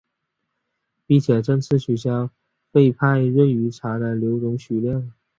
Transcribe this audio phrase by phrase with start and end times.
[1.05, 2.31] 并且正式取消
[2.73, 5.13] 氟派瑞于茶的留容许量。